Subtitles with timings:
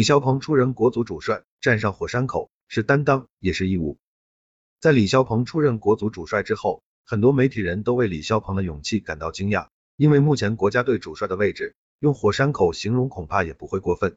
[0.00, 3.98] 李霄鹏出任国足主帅，站上火山口是担当也是义务。
[4.80, 14.16] 在李霄鹏出任国足主帅之后，很多媒体人都为李霄鹏的勇气感到惊讶，因为目前国家队主帅的位置，用火山口形容恐怕也不会过分。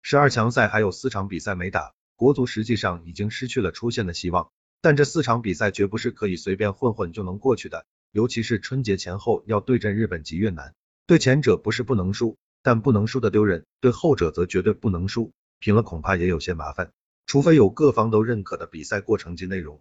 [0.00, 4.52] 十二强赛还有四场比赛没打，国足实际上已经失去了出线的希望。
[4.80, 10.72] 但这四场比赛绝不是可以随便混混就能过去的，尤其是春节前后要对阵日本及越南，
[11.04, 12.36] 对前者不是不能输，
[12.66, 16.90] 但不能输的丢人；对后者则绝对不能输，平了恐怕也有些麻烦，
[17.24, 19.80] 除非有各方都认可的比赛过程及内容。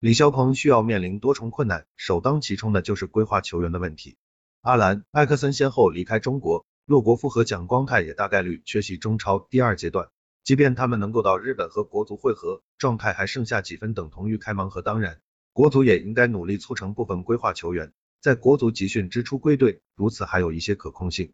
[0.00, 4.16] 李霄鹏需要面临多重困难，首当其冲的就是规划球员的问题。
[4.62, 6.66] 阿兰、艾克森先后离开中国。
[6.84, 10.08] 洛国富和蒋光太也大概率缺席中超第二阶段，
[10.42, 14.82] 即便他们能够到日本和国足会合，状态还剩下几分等同于开盲盒。
[14.82, 15.20] 当然，
[15.52, 21.32] 国足也应该努力促成部分规划球员在国足集训之初归队，如此还有一些可控性。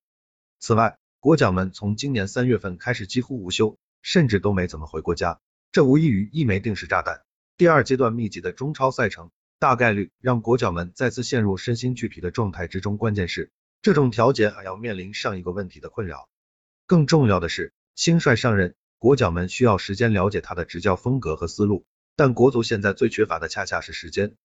[0.62, 5.40] 此外，国脚们从今年三月份开始几乎无休，甚至都没怎么回过家，
[5.72, 7.22] 这无异于一枚定时炸弹。
[7.56, 12.96] 第二阶段密集的中超赛程，大概率让国脚们再次陷入身心俱疲的状态之中。
[12.96, 13.50] 关键是。
[13.82, 16.28] 这种调节还要面临上一个问题的困扰。
[16.86, 24.36] 更重要的是，新帅上任，国脚们需要时间了解他的执教风格和思路，但国足现在最缺乏的恰恰是时间。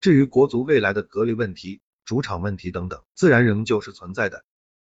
[0.00, 4.42] 至于国足未来的隔离问题、主场问题等等，自然仍旧是存在的。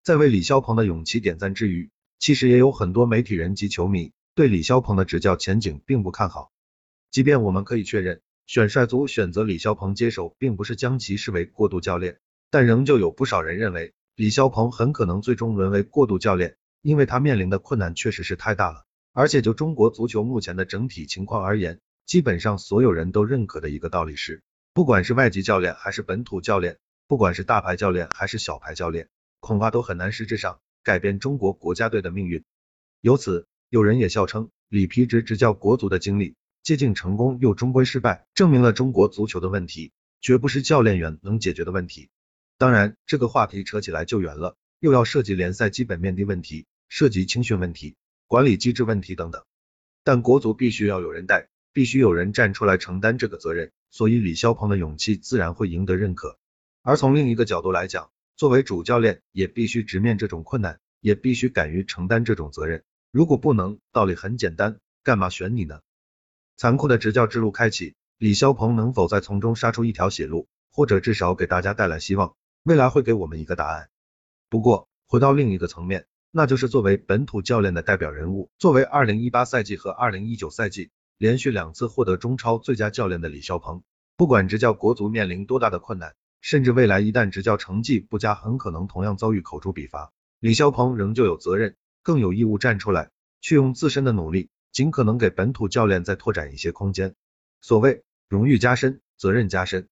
[0.08, 6.54] 在为李霄鹏的勇气点赞之余，其实也有很多媒体人及球迷对李霄鹏的执教前景并不看好。
[7.12, 12.20] 即便我们可以确认，选帅组选择李霄鹏接手，并不是将其视为过渡教练。
[12.50, 18.86] 但仍旧有不少人认为，李霄鹏很可能最终沦为过渡教练，因为他面临的困难确实是太大了。
[19.12, 24.42] 而且就中国足球目前的整体情况而言，基本上所有人都认可的一个道理是，
[24.74, 26.78] 不管是外籍教练还是本土教练，
[27.10, 32.44] 不管是大牌教练还是小牌教练，恐怕都很难实质上改变中国国家队的命运。
[33.02, 42.10] 由此，有人也笑称，李皮直执教国足的经历接近成功又终归失败，证明了中国足球的问题绝不是教练员能解决的问题。
[42.58, 47.96] 当然，这个话题扯起来就远了，又要涉及联赛基本面的问题，涉及青训问题、
[48.26, 49.44] 管理机制问题等等。
[50.04, 56.40] 但国足必须要有人带，必须有人站出来承担这个责任，所以李霄鹏的勇气自然会赢得认可。
[56.82, 62.84] 而从另一个角度来讲，作为主教练也必须直面这种困难，也必须敢于承担这种责任。
[63.10, 65.82] 如果不能，道理很简单，干嘛选你呢？
[66.56, 72.36] 残酷的执教之路开启，李霄鹏能否再从中杀出一条血路，或者至少给大家带来希望？
[72.62, 73.90] 未来会给我们一个答案。
[74.50, 83.82] 不过，回到另一个层面，那就是作为本土教练的代表人物，作为二零一八赛季和二零一九赛季连续两次获得中超最佳教练的李霄鹏，
[84.16, 93.12] 不管执教国足面临多大的困难，甚至未来一旦执教成绩不佳，很可能同样遭遇口诛笔伐，李霄鹏仍旧有责任，更有义务站出来，
[93.42, 97.16] 去用自身的努力，尽可能给本土教练再拓展一些空间。
[97.62, 99.88] 所谓荣誉加深，责任加深。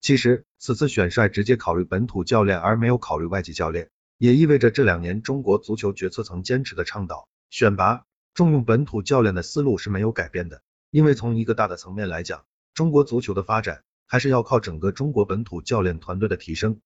[0.00, 10.62] 其实，此次选帅直接考虑本土教练而没有考虑外籍教练，也意味着这两年中国足球决策层坚持的倡导、选拔、重用本土教练的思路是没有改变的。
[10.90, 12.44] 因为从一个大的层面来讲，
[12.74, 16.80] 中国足球的发展还是要靠整个中国本土教练团队的提升。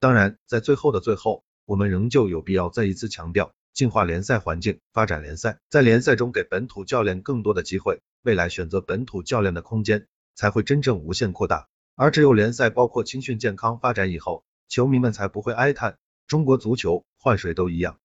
[0.00, 11.68] 当然，在最后的最后，我们仍旧有必要再一次强调，净化联赛环境，发展联赛，在联赛中给本土教练更多的机会，未来选择本土教练的空间才会真正无限扩大。
[11.94, 17.94] 而只有联赛包括青训健康发展以后，球迷们才不会哀叹中国足球换谁都一样。